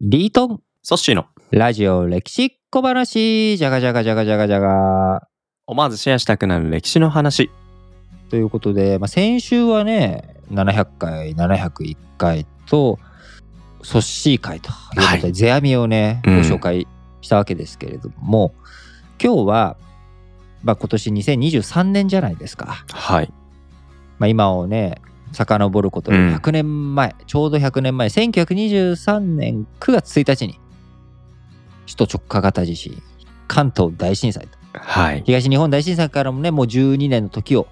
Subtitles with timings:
[0.00, 0.60] リートン。
[0.84, 1.26] ソッシーの。
[1.50, 3.56] ラジオ歴史小話。
[3.56, 5.26] じゃがじゃがじゃがじゃがじゃが
[5.66, 7.50] 思わずシェアしたくなる歴史の話。
[8.30, 13.00] ということで、まあ、先週はね700回701回と
[13.82, 15.34] ソッシー会ということで、はい。
[15.34, 16.38] 世阿弥をねごうん。
[16.42, 16.86] 紹介
[17.20, 18.54] したわけですけれども、
[19.20, 19.76] 今日は、
[20.62, 23.32] まあ、今年2023年じゃないですか、はい。
[24.20, 25.00] まあ、今をね
[25.32, 30.60] 遡ることでうん100年前、ちょうど100年前1923年9月1日に
[31.86, 33.02] 首都直下型地震
[33.46, 35.22] 関東大震災とはい。
[35.24, 37.66] 東日本大震災からもねもう12年の時を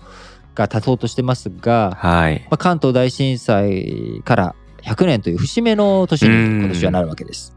[0.54, 2.40] が経とうとしてますが、はい。
[2.50, 7.54] まあ、関東大震災から100年という節目の年にうん今年はなるわけです。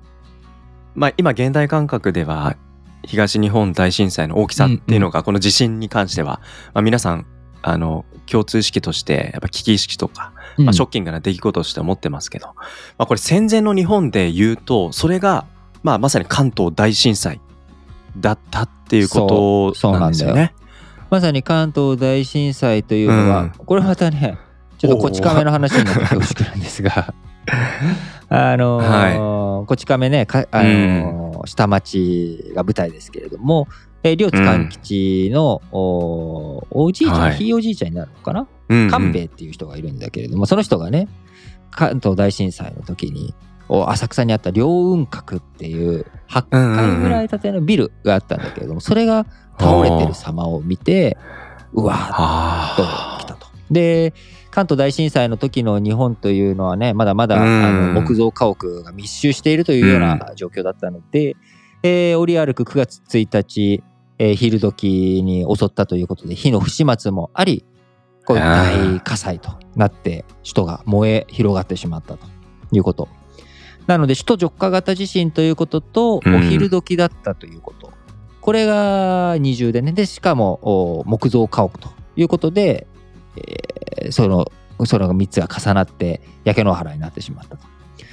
[0.95, 2.57] まあ今現代感覚では
[3.05, 6.41] 東日本大震災の大きさっていうのがこの地震に関しては、
[6.73, 7.25] まあ、皆さん
[7.61, 12.53] あの共通意識としてやっぱ危機意識とか、まあ、ショッキングな出来事として思ってますけど、ま
[12.99, 15.45] あ、これ戦前の日本で言うとそれが、
[15.83, 17.41] まあ、まさに関東大震災
[18.17, 20.33] だったっていうことなんですよ。
[20.33, 20.53] ね。
[21.09, 23.49] まさに関東大震災というのは、うん。
[23.51, 24.37] これまたね
[24.77, 27.13] ちょっとこち亀の話になって恐縮なんですが
[28.29, 33.67] あのーこち亀ねか、あのー下町が舞台ですけれども、
[34.03, 37.35] えー両津勘吉の、おおじいちゃん、はい。
[37.35, 38.47] ひいおじいちゃんになるのかな？
[38.69, 38.89] うんうん。
[38.89, 41.07] 官兵衛っていう人がいるんだけれども、その人がね
[41.71, 43.33] 関東大震災の時に
[43.67, 49.25] お浅草にあった凌雲閣っていう8階ぐらい建てのビルがあったんだけれどもそれが
[49.59, 51.17] 倒れてる様を見て
[51.73, 53.47] うわーっとあ来たと。
[53.69, 54.13] で
[54.49, 57.41] 関東大震災の時の日本というのはねまだまだ、うん。
[57.41, 61.35] あの木造家屋が密集しているというような状況だったので、
[61.83, 63.83] えー折歩く9月1日、
[64.19, 67.65] えー昼時に襲ったということで火の不始末もあり
[68.25, 72.27] こう大火災となって首都が燃え広がってしまったと
[72.71, 73.07] いうこと。
[73.87, 77.91] なので首都直下型地震ということとおうん昼時だったということ、
[78.39, 82.85] これが二重でねでしかもお木造家屋ということで、
[83.35, 84.51] えーその
[84.85, 87.63] その3つが重なって焼け野原になってしまったと。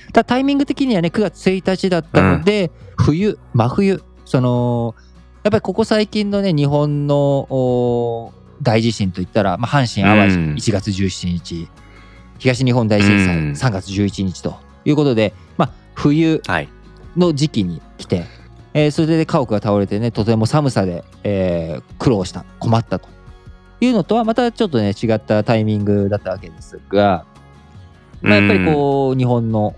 [0.08, 4.94] ただタイミング的にはね9月1日だったので、冬真冬その
[5.46, 10.54] やっぱりここ最近のね日本のお大地震といったら、まあ、阪神・淡路うん。
[10.54, 11.68] 1月17日、
[12.40, 13.52] 東日本大震災うん。
[13.52, 16.68] 3月11日ということで、まあ、冬はい。
[17.16, 18.24] の時期に来て、
[18.74, 23.08] えーそれで家屋が倒れてねとても寒さで、えー苦労した困ったと。
[23.80, 27.24] いうのとはまたちょっとね違ったタイミングだったわけですが、
[28.20, 29.76] まあ、やっぱりこう日本の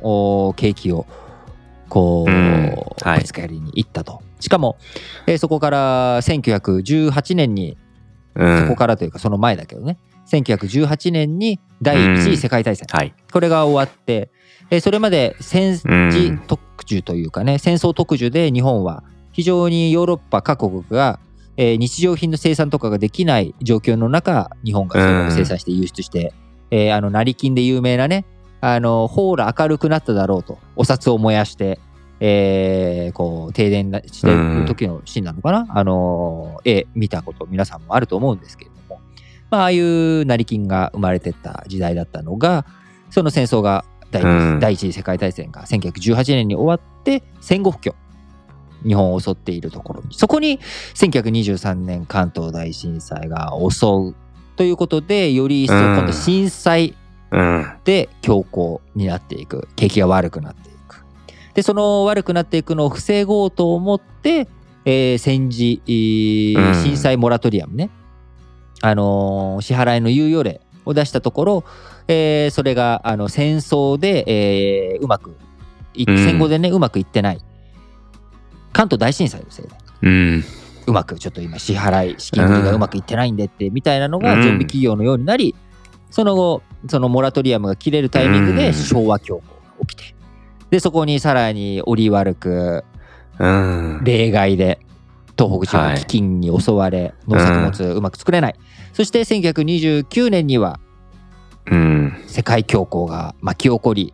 [0.49, 1.05] お景気を
[1.91, 2.75] こう、うん。
[3.03, 3.19] はい。
[3.19, 4.23] ぶつかりに行ったと。
[4.41, 4.77] しかも、
[5.27, 7.77] えーそこから1918年に
[8.35, 9.99] うん、そこからというかその前だけどね。
[10.31, 13.15] 1918年に第一次世界大戦、はい。
[13.33, 14.31] これが終わって、
[14.71, 16.39] えーそれまで戦時うん。
[16.47, 21.19] 特需というかね、戦争特需で日本は非常にヨーロッパ各国が、
[21.57, 26.33] えー日常品の生産とかができない状況の中、日本がそれを生産して輸出して、
[26.71, 28.25] えーあの成金で有名なね、
[28.61, 31.81] あのほーら明るくなっただろうと、お札を燃やして、
[32.21, 39.01] えーこう停電してる時のシーンなのかな、あの絵見たこと皆さんもあると思うんですけれども、
[39.51, 42.67] まあ、ああいう成金が生まれてった時代だったのが
[43.11, 47.95] その戦争が第,、一次世界大戦が1918年に終わって戦後不況
[48.87, 50.15] 日本を襲っているところに。
[50.15, 50.61] そこに
[50.95, 54.15] 1923年関東大震災が襲う
[54.57, 56.95] ということでより一層今度震災
[57.31, 57.67] うん。
[57.85, 59.69] で強行になっていく。
[59.77, 60.78] 景気が悪くなっていく
[61.59, 64.47] でその悪くなっていくのを防ごうと思って、
[64.85, 67.91] えー戦時、震災モラトリアムね、
[68.81, 71.65] あのー支払いの猶予令を出したところ、
[72.07, 75.35] えーそれがあの戦争で、えーうまく
[75.97, 77.43] 戦後でねうまくいってない。
[78.73, 79.73] 関東大震災のせいで。
[80.03, 80.45] うん。
[80.87, 84.43] うまくちょっと今支払い資金繰りがうまくいってないんでってみたいなのがうん。
[84.45, 85.57] ゾンビ企業のようになり
[86.13, 88.75] その後そのモラトリアムが切れるタイミングでうん。
[88.75, 89.41] 昭和恐慌
[89.81, 90.15] が起きて
[90.71, 92.85] でそこにさらに折り悪く
[93.39, 94.01] うん。
[94.05, 94.81] 例外で
[95.39, 95.97] 東北地方はい。
[95.97, 98.55] 飢饉に襲われ農作物うまく作れない。
[98.93, 100.81] そして1929年には
[101.67, 102.25] うん。
[102.27, 104.13] 世界恐慌が巻き起こり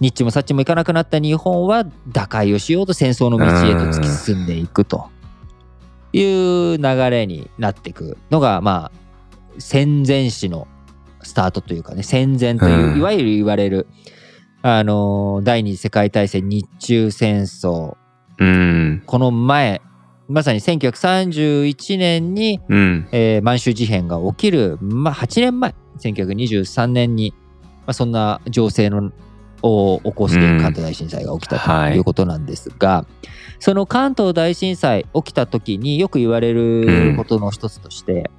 [0.00, 5.10] ニッチもサッチもいかなくなった日本は打開をしようと戦争の道へと突き進んでいくと。
[6.14, 8.98] いう流れになっていくのがまあ
[9.58, 10.68] 戦前史の
[11.22, 12.98] スタートというかね戦前という、うん。
[12.98, 13.86] いわゆる言われる
[14.62, 17.96] あの第二次世界大戦日中戦争
[18.38, 19.02] うん。
[19.06, 19.82] この前
[20.28, 23.08] まさに1931年にうん。
[23.12, 29.12] えー満州事変が起きる、まあ、8年前1923年に、まあ、そんな情勢の
[29.62, 33.06] を起こして関東大震災が起きたということなんですが、
[33.60, 38.30] その関東大震災起きた時によく言われることの一つとして、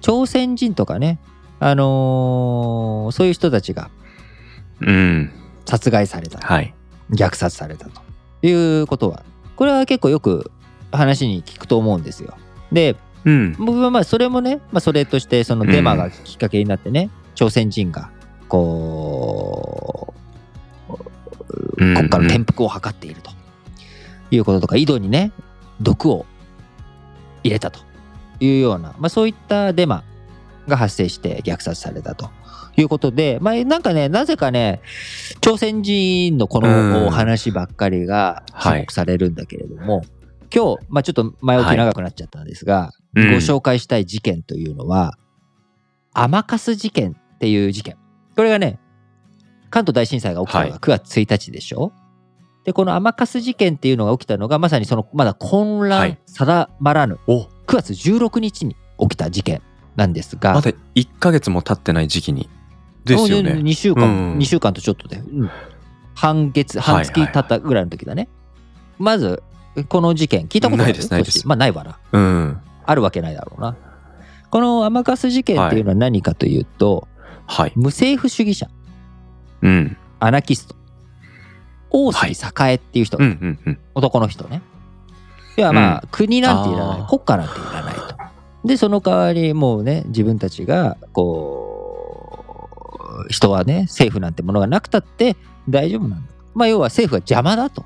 [0.00, 1.18] 朝鮮人とかね、
[1.58, 3.90] あのー、そういう人たちが
[5.66, 6.74] 殺害された、はい、
[7.10, 8.00] 虐殺されたと
[8.42, 9.22] いうことは。
[9.56, 10.50] これは結構よく
[10.90, 12.34] 話に聞くと思うんですよ。
[12.72, 18.10] で、うん、僕はまあそれもね、まあ、それとしてそのデマがきっかけになってね、うん、朝鮮人が
[18.48, 20.14] こ
[20.88, 23.30] う国家の転覆を図っていると
[24.30, 25.32] いうこととか井戸にね
[25.80, 26.26] 毒を
[27.42, 27.80] 入れたと
[28.40, 30.04] いうような、まあ、そういったデマ
[30.68, 32.30] が発生して虐殺されたと
[32.80, 34.80] いうことで、まあ、なんかね、なぜかね、
[35.40, 40.06] 朝鮮人のこのお話ばっかりが注目されるんだけれども、はい、
[40.54, 45.16] 今日、まあ、ちょっと前置き長くなっちゃったんですが、はい、ご紹介したい事件というのは、
[46.12, 47.96] 天粕事件っていう事件。
[48.36, 48.78] これがね、
[49.70, 51.92] 関東大震災が起きたのが9月1日でしょ、はい、
[52.66, 59.62] で、この天粕事件っていうのが起きたのが、まさにその、まだ混乱定まらぬ、9月16日に起きた事件
[59.96, 60.54] なんですが。
[60.54, 62.48] まだ1ヶ月も経ってない時期に
[63.04, 63.52] ですよね。
[63.52, 64.06] 2週間、う
[64.36, 65.50] ん、2週間とちょっとで、うん、
[66.14, 68.28] 半月、半月経ったぐらいの時だね。
[68.98, 69.42] まず、
[69.88, 71.46] この事件、聞いたことないですないです。
[71.46, 71.98] まあ、ないわな。
[72.12, 72.60] うん。
[72.84, 73.76] あるわけないだろうな。
[74.50, 77.06] この天粕事件っていうのは何かというと、
[77.46, 78.68] はい、無政府主義者、
[79.62, 80.74] うん、アナキスト、
[81.90, 82.34] 大杉
[82.72, 84.62] 栄っていう人、はいうんうんうん、男の人ね。
[85.56, 88.00] 要はまあ、うん、国なんていらない、国家なんていらないと。
[88.64, 91.59] で、その代わりもうね、自分たちが、こう、
[93.28, 95.36] 人はね、政府なんてものがなくたって
[95.68, 96.32] 大丈夫なんだ。
[96.54, 97.84] まあ、要は政府が邪魔だと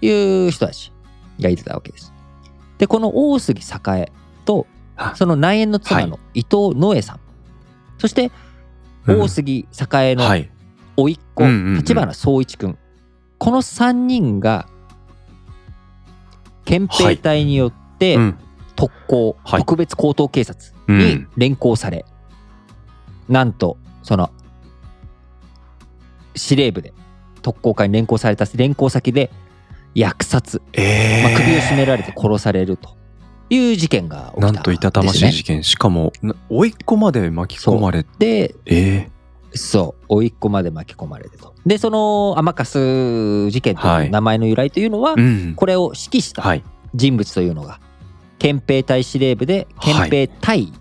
[0.00, 0.92] いう人たち
[1.40, 2.12] がいてたわけです。
[2.78, 4.12] で、この大杉栄
[4.44, 4.66] と、
[5.14, 7.24] その内縁の妻の伊藤野江さん、はい、
[7.98, 8.30] そして
[9.06, 10.24] 大杉栄の
[10.96, 11.44] 甥っ子、
[11.76, 12.76] 立花総一君、
[13.38, 14.68] この3人が
[16.64, 18.18] 憲兵隊によって
[18.76, 22.04] 特攻、はい、特別高等警察に連行され、
[23.28, 24.30] うん、なんとその
[26.34, 26.92] 司令部で
[27.42, 29.30] 特攻隊に連行された連行先で
[29.94, 32.96] 虐殺、えー、まあ、首を絞められて殺されると。
[33.50, 35.62] いう事件が起きた、ね、なんといたたましい事件。
[35.62, 36.14] しかも
[36.48, 40.04] 甥っ子まで巻き込まれてえー、そう。
[40.08, 41.52] 甥っ子まで巻き込まれてと。
[41.66, 46.42] でその天粕事件という名前の由来というのは、はい、これを指揮した
[46.94, 47.78] 人物というのが、
[48.38, 50.72] 憲兵隊司令部で憲兵隊、はい、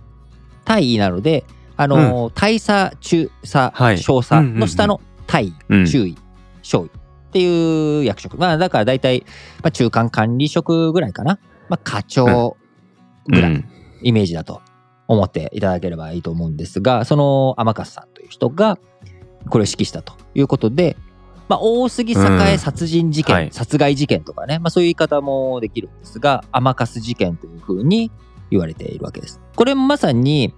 [0.63, 1.43] 隊なので
[1.75, 5.01] あの、うん、大佐中佐、はい、小佐の下の
[5.31, 5.53] 大、
[5.85, 6.17] 中尉、
[6.61, 6.89] 少尉っ
[7.31, 8.37] ていう役職。
[8.37, 9.25] まあだから大体、
[9.63, 11.39] まあ、中間管理職ぐらいかな。
[11.69, 12.57] まあ課長
[13.27, 13.65] ぐらい
[14.03, 14.61] イメージだと
[15.07, 18.77] 思っていただければいいと思うんですが、その天笠さんという人が
[19.49, 20.97] これを指揮したということで、
[21.49, 28.09] まあ、大杉栄殺人事件、うんはい、殺害事件とかね、まあ、そういう言い方もできるんですが、天笠事件というふうに
[28.49, 29.41] 言われているわけです。
[29.55, 30.53] これもまさに、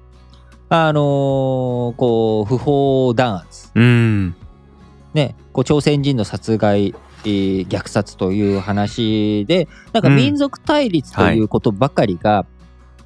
[0.69, 3.71] あのー、こう、不法弾圧。
[5.13, 5.19] うん。
[5.19, 6.95] ね、こう朝鮮人の殺害、
[7.25, 12.45] えー、虐殺という話でなんか民族対立ということばかりが、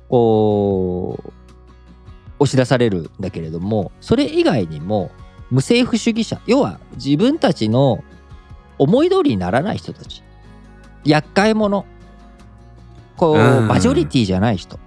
[0.10, 1.34] こう
[2.40, 5.12] 押し出されるんだけれどもそれ以外にも
[5.50, 8.04] 無政府主義者要は自分たちの
[8.78, 10.24] 思い通りにならない人たち。
[11.04, 11.86] 厄介者。
[13.16, 14.80] こうマジョリティじゃない人。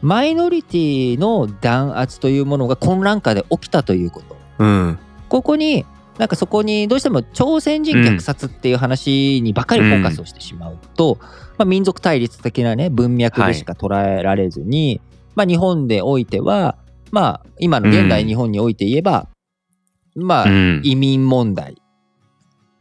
[0.00, 5.84] マイノリティの弾圧というものが混乱下で起きたということ、うん、ここに
[6.18, 11.28] なんかそこにどうしても朝鮮人虐殺っていう話にばかりフォーカスをしてしまうと、うん、ま
[11.60, 15.00] あ、民族対立的なね文脈でしか捉えられずに、はい、
[15.36, 16.76] まあ、日本でおいては
[17.12, 19.28] まあ今の現代日本において言えば、
[20.16, 20.46] うん、まあ
[20.82, 21.80] 移民問題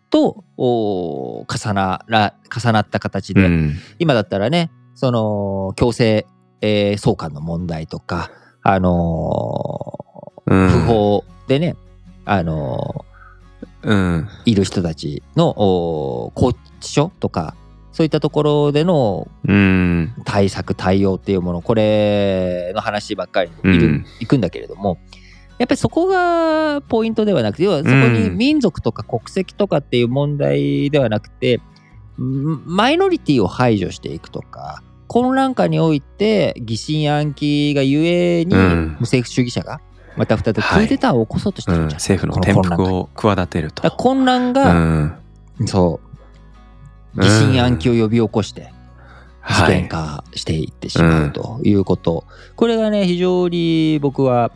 [0.09, 6.25] と重なら重なった形で、うん、今だったらねその強制、
[6.61, 8.31] えー、送還の問題とか
[8.63, 11.75] あのー、不法でね
[12.25, 13.06] あのうん、
[14.45, 17.55] いる人たちの拘置所とか
[17.91, 19.27] そういったところでの
[20.23, 24.99] 対策対応っていうものこれの話ばっかりいる、うん、いくんだけれども
[25.57, 31.59] やっぱりそこがポイントではなくて要はそこに民族とか国籍とかっていう問題ではなくて、
[32.17, 39.81] マイノリティを排除していくとか混乱下において疑心暗鬼がゆえに無政府主義者が
[40.17, 43.89] また再びクーデターを起こそうとしてるじゃん、はいうん、政府の転覆を企てると。
[43.91, 46.01] 混乱が、うん、そ
[47.15, 47.21] う。
[47.21, 48.71] 疑心暗鬼を呼び起こして
[49.47, 54.51] 事件化していってしまうということ、これがね非常に僕は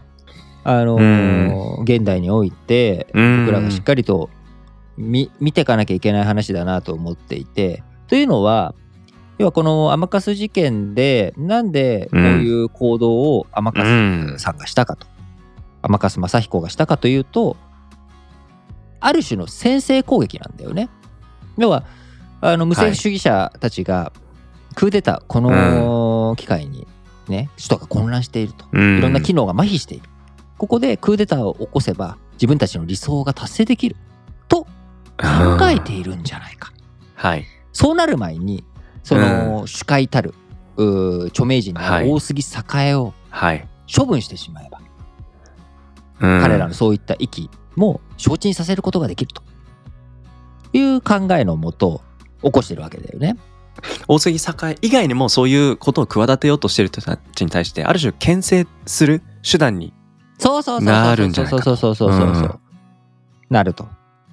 [0.63, 3.46] あのー現代においてうん。
[3.46, 4.30] 僕らがしっかりと
[4.98, 7.84] 見見ていかなきゃいけない話だなと思っていて。
[8.08, 8.75] というのは
[9.38, 15.08] 要はこの天笠事件でなんでこういう行動を天笠さんがしたかと、
[15.81, 17.57] 天笠正彦がしたかというと
[19.00, 20.89] ある種の先制攻撃なんだよね。
[21.57, 21.85] 要は
[22.39, 24.13] あの無政府主義者たちが
[24.75, 26.88] クーデターこの機会に
[27.27, 30.09] ね首都が混乱しているとうんいろんな機能が麻痺している。
[30.57, 33.95] ここでクーデターを起こせば自分たちの理想が達成できる
[34.47, 34.65] と
[35.17, 36.71] 考えているんじゃないか。
[37.15, 37.45] はい。
[37.73, 38.63] そうなる前に
[39.03, 40.35] その主会たる
[41.29, 42.43] 著名人のはい大杉
[42.75, 43.67] 栄をはい。
[43.93, 44.80] 処分してしまえば、うん
[46.22, 49.44] 彼らのそういった息も承知にさせることができると。
[50.74, 52.01] いう考えのもと
[52.42, 53.38] 起こしてるわけだよね。
[54.08, 59.94] 大杉栄以外にもそういうことを企てようとしてる人たちに対してある種牽制する手段に
[60.38, 62.60] そうそうそうそうなるんじゃないかそうそうそうそうそうそう、うん
[63.50, 63.90] なると。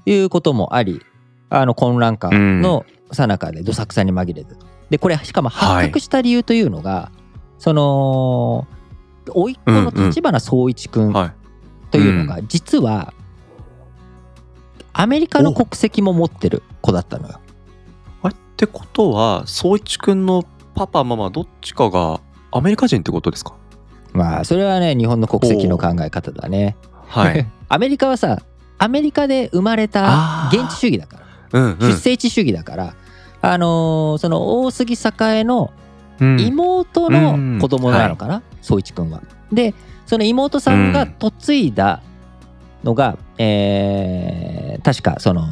[0.07, 1.03] いうこともあり
[1.51, 4.67] あの混乱感の最中でどさくさに紛れてと。
[4.91, 7.11] でこれしかも発覚した理由というのが、
[7.59, 8.67] その
[9.29, 11.38] 甥っ子の立花総一君はい
[11.91, 13.13] というのが実は
[14.93, 17.41] アメリカの国籍も持ってる子だったのよ。
[18.23, 23.55] あれってことは宗一くんのパパママどっちかがアメリカ人ってことですか？
[24.13, 26.77] まあそれはね日本の国籍の考え方だね。
[27.07, 27.47] はい。
[27.69, 28.39] アメリカはさ
[28.79, 31.19] アメリカで生まれた現地主義だか
[31.53, 31.91] ら、うんうん。
[31.93, 32.95] 出生地主義だから。
[33.41, 35.71] あのーその大杉栄の
[36.21, 36.41] うん。
[36.41, 38.43] 妹の子供なのかな？
[38.63, 39.23] 宗一君は。
[39.53, 39.75] で
[40.09, 42.03] その妹さんが嫁いだ
[42.83, 45.45] のが、えー確かその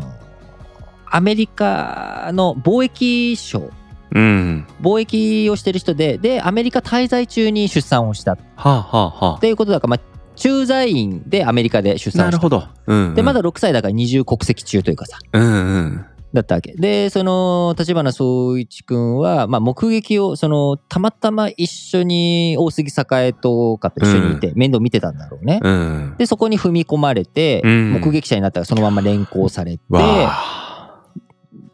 [1.10, 3.70] アメリカの貿易省
[4.12, 4.66] うん。
[4.80, 8.32] 貿易をしてる人ででアメリカ滞在中に出産をした。
[8.34, 9.32] っはあはあ。
[9.32, 10.00] はていうことだから、まあ、
[10.36, 12.24] 駐在員でアメリカで出あ産をした。
[12.24, 12.64] なるほど。
[12.86, 13.14] うんうん。
[13.14, 15.18] でまだ6歳だから二重国籍中というかさ。
[15.32, 16.74] うんうんだったわけ。
[16.74, 25.60] でその立花宗一君は、まあ、目撃をそのたまたま一緒に大杉栄とかと一緒にいて、面倒見てたんだろうね。
[25.62, 26.14] うん。
[26.18, 27.92] でそこに踏み込まれて、うん。
[27.92, 30.76] 目撃者になったらそのまま連行されてわっあ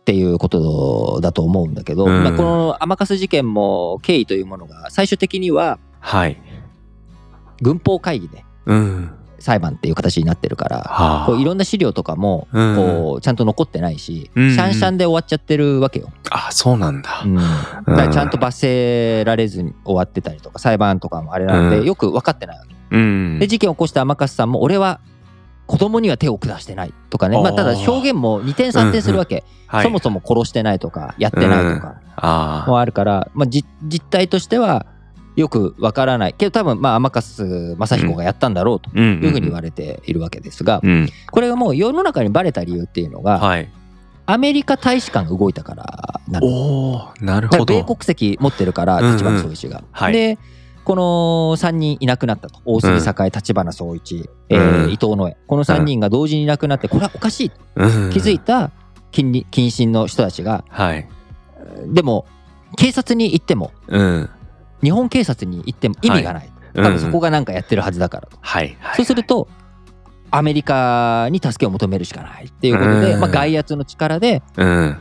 [0.04, 2.24] ていうことだと思うんだけど、うん。
[2.24, 6.40] まあ、この天笠事件も経緯というものが最終的にははい。
[7.60, 9.10] 軍法会議でうん
[9.42, 11.26] 裁判っていう形になってるからはあ。
[11.26, 12.76] こういろんな資料とかもうん。
[12.76, 16.10] こうちゃんと残ってないし、うんシャンシャンで終わっちゃってるわけよ。
[16.30, 17.22] あそうなんだ。
[17.24, 21.86] うん、だからちゃんと罰せられずに終わってたりとか裁判とかもあれなんで、うん。
[21.86, 22.74] よく分かってないわけ。
[22.92, 23.38] うん。
[23.38, 25.00] で事件を起こした天笠さんも俺は
[25.66, 29.84] 子供には手を下してないとかね、まあ、ただ証言も二転三転するわけ、はい。
[29.84, 34.86] そもそも殺してないとかやってないとかあもあるから、まあ、じ実態としては
[35.36, 36.34] よく分からない。
[36.34, 41.08] けど多分まあ天笠正彦がやったんだろうというふうに言われているわけですが、うん。
[41.30, 43.70] これがもう世の中にバレた理由っていうのが、はい。
[44.26, 47.12] アメリカ大使館が動いたからなの。
[47.20, 47.64] なるほど。
[47.66, 49.12] 米国籍持ってるからうんうん。
[49.12, 49.82] 立花総一が。
[49.90, 50.12] はい。
[50.12, 50.38] で
[50.84, 51.02] この
[51.56, 52.60] 3人いなくなったと。
[52.64, 54.90] 大杉栄立花総一、えーうん。
[54.90, 58.10] 伊藤野江この3人が同時にいなくなってこれはおかしいとうん。
[58.10, 58.70] 気づいた
[59.10, 61.08] 近親の人たちがはい。
[61.86, 62.26] でも
[62.76, 64.30] 警察に行ってもうん
[64.82, 68.26] 日本警察に行っても意味がない、多分そこがなんかやってるはずだから。
[68.28, 68.96] と、はいはい。
[68.96, 69.48] そうすると
[70.30, 73.20] アメリカに助けを求めるしかないっていうことで、うん。
[73.20, 74.98] まあ、外圧の力でうん。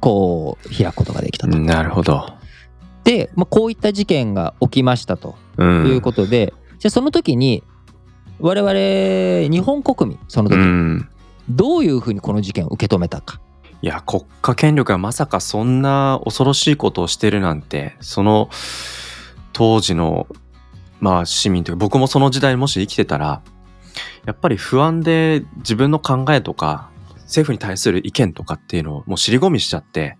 [0.00, 1.58] こう開くことができたと。
[1.58, 2.32] なるほど。
[3.04, 5.34] で、まあ、こういった事件が起きましたと。
[5.58, 5.86] うん。
[5.88, 7.64] いうことで、じゃあその時に
[8.38, 11.08] 我々日本国民その時、うん。
[11.50, 13.40] どういうふうにこの事件を受け止めたか。
[13.82, 18.50] いや国家権力がまさかそんな恐ろしいことをしてるなんてその
[19.52, 20.26] 当時の
[21.00, 23.42] まあ市民というか僕もその時代にもし生きてたら
[24.26, 26.90] やっぱり不安で自分の考えとか
[27.30, 30.18] 政府に対する意見とかっていうのをもう尻込みしちゃって、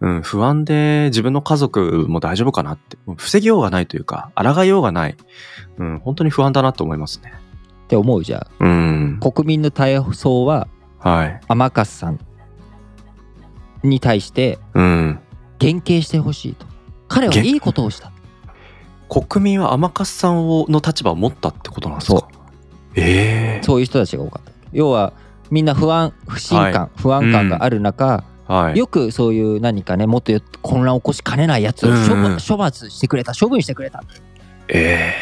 [0.00, 5.16] うん、不安で自分の家族も大丈夫かなって防ぎようがないというか抗いようがない、
[5.76, 7.32] うん、本当に不安だなと思いますね。
[7.84, 9.16] って思うじゃうん。
[9.16, 10.04] ん国民の対応
[10.44, 10.66] は
[10.98, 11.40] はい。
[11.46, 12.18] 天笠さん
[13.82, 15.18] に対してうん、
[15.58, 16.66] 減刑してほしいと。
[17.08, 18.10] 彼はいいことをした。
[19.08, 22.18] 国民は天笠さんをの立場を持ったってことなんですか？
[22.18, 22.28] そう。
[22.96, 23.64] ええ。
[23.64, 25.12] そういう人たちが多かった要は
[25.50, 28.78] みんな不安不信感、はい不安感がある中、はい。
[28.78, 32.38] よくそういう何かねもっと混乱を起こしかねないやつを処うん。
[32.38, 34.02] 処罰してくれた処分してくれたっ
[34.68, 35.14] え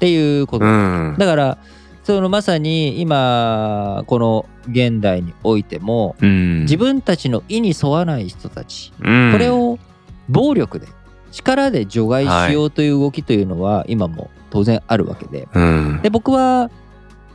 [0.00, 1.14] ていうこと、えうん。
[1.18, 1.58] だから
[2.06, 6.60] そのまさに今この現代においてもうん。
[6.60, 9.32] 自分たちの意に沿わない人たち、うん。
[9.32, 9.80] これを
[10.28, 10.86] 暴力で
[11.32, 16.00] 力で除外しようという動きというのは今も当然あるわけで,、うん。
[16.00, 16.70] で僕は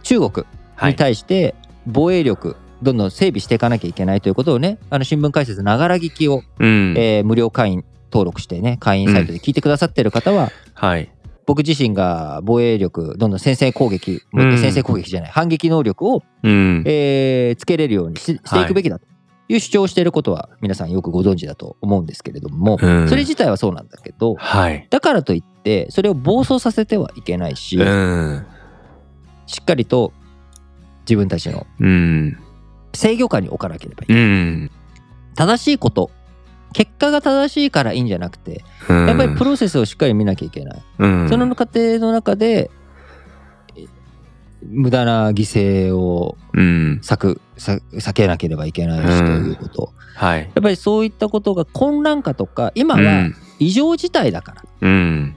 [0.03, 0.47] 中国
[0.81, 1.53] に対して
[1.85, 6.95] 防衛力どんどん整備していかなきゃいけないということをねあの新聞解説ながら聞きを、うん。
[6.97, 11.11] えー無料会員登録してね会員サイトで聞いてくださってる方は、はい
[11.45, 14.57] 僕自身が防衛力どんどん先制攻撃、もううん。
[14.57, 16.83] 先制攻撃じゃない反撃能力を、うん。
[16.85, 19.05] えーつけれるようにししていくべきだと
[19.49, 23.09] いう主張をしていることは皆さんよくご存知だと思うんですけれども、うん。
[23.09, 24.87] それ自体はそうなんだけどはい。
[24.89, 28.45] だからといってそれを暴走させてはいけないし、うん。
[29.47, 30.13] しっかりと
[31.01, 32.37] 自分たちのうん。
[32.93, 34.23] 制御下に置かなければいけない。
[34.23, 34.71] うん。
[35.35, 36.11] 正しいこと
[36.73, 39.07] 結果が正しいからいいんじゃなくてうん。
[39.07, 40.81] やっぱりプロセスをしっかり見なきゃいけない。
[40.99, 41.29] うん。
[41.29, 42.71] その過程の中で
[43.75, 43.85] え
[44.63, 47.01] 無駄な犠牲をうん。
[47.03, 50.41] 避くさ避けなければいけないしということ、はい。
[50.41, 53.35] やっぱりそういったことが混乱化とか今はうん。
[53.59, 55.35] 異常事態だから、うん。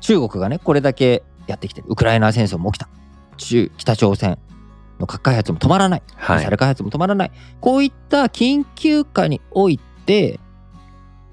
[0.00, 1.86] 中国がねこれだけやってきてる。
[1.88, 2.88] ウクライナ戦争も起きた。
[3.36, 4.38] 中北朝鮮
[4.98, 6.02] の核開発も止まらない。
[6.16, 6.36] はい。
[6.38, 7.30] ミサイル開発も止まらない。
[7.60, 10.40] こういった緊急下において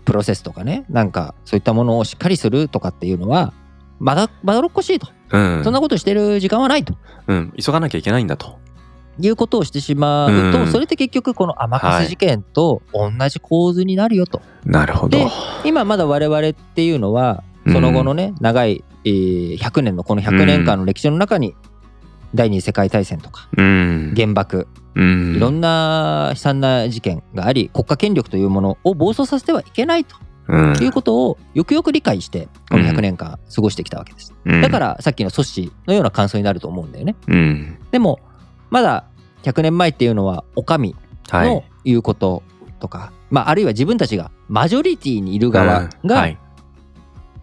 [0.08, 3.54] プロセスとかねなんかそういったものをしっかりするとかっていうのは
[4.00, 5.64] まだまどろっこしいと、うん。
[5.64, 6.96] そんなことしてる時間はないと。
[7.28, 7.54] うん。
[7.60, 8.60] 急がなきゃいけないんだと。
[9.20, 10.68] いうことをしてしまうと、うん。
[10.68, 14.42] それって結局この甘かす事件と同じ構図になるよと。
[14.64, 15.18] なるほど。
[15.18, 15.28] で
[15.66, 21.56] 今まだ我々っていうのはその後のね、長い、えー100年のこの100年間の歴史の中に
[22.38, 24.14] 第二次世界大戦とかうん。
[24.16, 25.36] 原爆うん。
[25.36, 30.16] いろんな悲惨な事件があり国家権力というものを暴走させてはいけないと
[30.48, 30.78] うん。
[30.82, 34.34] いうことをよくよく理解してこの100年間過ごしてきたわけです。
[34.46, 34.62] うん。
[34.62, 37.16] だからさっきの阻止のような感想になると思うんだよね。
[37.28, 37.78] うん。
[37.92, 38.20] でも
[38.70, 39.04] まだ
[39.44, 40.96] 100年前っていうのはお上
[41.30, 41.48] はい。
[41.50, 42.44] の言うこと
[42.80, 46.30] とか、まあ、あるいは自分たちがマジョリティにいる側が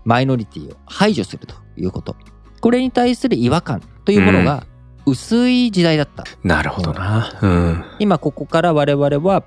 [0.05, 2.17] マイノリティを排除するということ。
[2.61, 4.67] これに対する違和感というものが
[5.07, 7.39] 薄い時代だった、なるほどな。
[7.43, 7.85] うん。
[7.99, 9.45] 今ここから我々は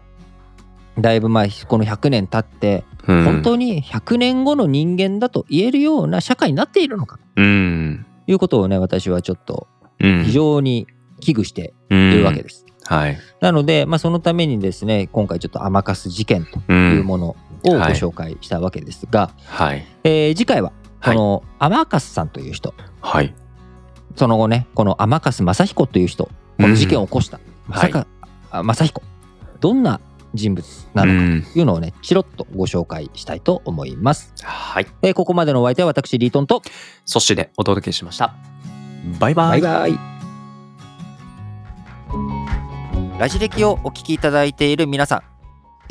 [0.99, 3.23] だいぶ前この100年経ってうん。
[3.25, 7.19] 本当に100年後の人間だと言えるような社会になっているのか。
[7.35, 8.05] うん。
[8.25, 9.67] ということをね私はちょっと
[9.99, 10.23] うん。
[10.25, 10.87] 非常に
[11.21, 12.65] 危惧していいるわけです。
[12.85, 13.17] はい。
[13.41, 17.93] なので、まあ、そのためにですね今回ちょっと甘かす事件とういうんものをごはい。
[17.93, 19.85] 紹介したわけですが、はい。
[20.03, 21.15] えー次回はこはい。
[21.17, 23.33] の甘粕さんという人、はい
[24.15, 26.31] その後ねこの甘粕正彦という人こ
[26.67, 28.07] の事件を起こした、まさか、
[28.49, 29.01] あ正彦。
[29.59, 29.99] どんな
[30.33, 31.43] 人物なのかうん。
[31.43, 34.87] というのをねチロッとご紹介したいと思います、はい。
[35.01, 36.61] えーここまでのお相手は私リートンと。
[37.05, 38.35] そしてでお届けしました。
[39.19, 39.61] バイバイ。
[39.61, 40.17] バイバイ。
[43.19, 45.23] ラジ歴をお聞きいただいている皆さん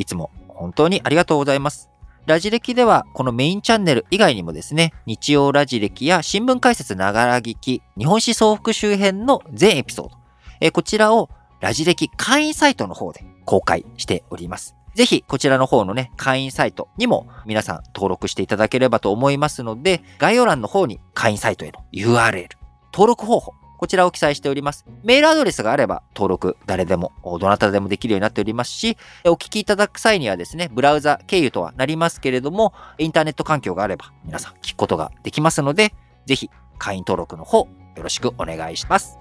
[0.01, 1.91] いつも本当にありがとうございます
[2.27, 10.17] ラジ歴ではこのメインチャンネル以外にもですね、日曜ラジ歴や新聞解説ながら聞き、日本史総復周辺の全エピソード、
[10.61, 14.75] えこちらをラジ歴会員サイトの方で公開しております。
[14.97, 22.49] ぜひこちらの方のね、会員サイトにも皆さん登録していただければと思いますので、概要欄の方に会員サイトへの URL、
[22.93, 24.87] 登録方法、こちらを記載しております。
[25.03, 35.95] メールアドレスがあれば登録誰でも、どなたでもできるようになっておりますし、お聞きいただく際にはですね、ブラウザ経由とはなりますけれども、インターネット環境があれば皆さん聞くことができますので、
[36.27, 37.69] ぜひ会員登録の方よ
[38.03, 39.19] ろしくお願いします。